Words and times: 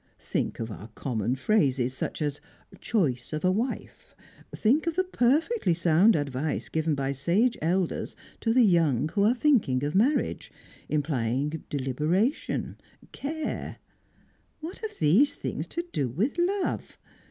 Think 0.23 0.59
of 0.59 0.71
our 0.71 0.87
common 0.95 1.35
phrases, 1.35 1.93
such 1.93 2.23
as 2.23 2.41
'choice 2.79 3.33
of 3.33 3.45
a 3.45 3.51
wife'; 3.51 4.15
think 4.51 4.87
of 4.87 4.95
the 4.95 5.03
perfectly 5.03 5.75
sound 5.75 6.15
advice 6.15 6.69
given 6.69 6.95
by 6.95 7.11
sage 7.11 7.55
elders 7.61 8.15
to 8.39 8.51
the 8.51 8.63
young 8.63 9.09
who 9.09 9.23
are 9.23 9.35
thinking 9.35 9.83
of 9.83 9.93
marriage, 9.93 10.51
implying 10.89 11.63
deliberation, 11.69 12.77
care. 13.11 13.77
What 14.59 14.79
have 14.79 14.97
these 14.97 15.35
things 15.35 15.67
to 15.67 15.85
do 15.93 16.09
with 16.09 16.35
love? 16.39 16.97